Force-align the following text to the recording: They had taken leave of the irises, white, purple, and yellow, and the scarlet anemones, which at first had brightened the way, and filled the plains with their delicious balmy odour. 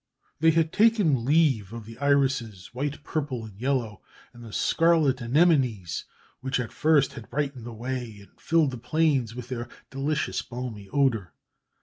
They 0.39 0.49
had 0.49 0.73
taken 0.73 1.25
leave 1.25 1.71
of 1.73 1.85
the 1.85 1.95
irises, 1.99 2.71
white, 2.73 3.03
purple, 3.03 3.45
and 3.45 3.55
yellow, 3.61 4.01
and 4.33 4.43
the 4.43 4.51
scarlet 4.51 5.21
anemones, 5.21 6.05
which 6.39 6.59
at 6.59 6.71
first 6.73 7.13
had 7.13 7.29
brightened 7.29 7.67
the 7.67 7.71
way, 7.71 8.17
and 8.27 8.41
filled 8.41 8.71
the 8.71 8.79
plains 8.79 9.35
with 9.35 9.49
their 9.49 9.69
delicious 9.91 10.41
balmy 10.41 10.89
odour. 10.89 11.33